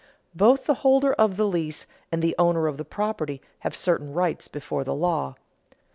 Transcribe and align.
Both 0.33 0.65
the 0.65 0.73
holder 0.81 1.13
of 1.13 1.37
the 1.37 1.45
lease 1.45 1.85
and 2.11 2.23
the 2.23 2.33
owner 2.39 2.65
of 2.65 2.77
the 2.77 2.83
property 2.83 3.39
have 3.59 3.75
certain 3.75 4.13
rights 4.13 4.47
before 4.47 4.83
the 4.83 4.95
law. 4.95 5.35